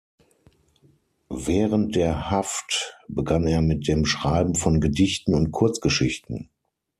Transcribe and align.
Während 1.29 1.95
der 1.95 2.31
Haft 2.31 2.95
begann 3.07 3.45
er 3.45 3.61
mit 3.61 3.87
dem 3.87 4.03
Schreiben 4.07 4.55
von 4.55 4.81
Gedichten 4.81 5.35
und 5.35 5.51
Kurzgeschichten. 5.51 6.49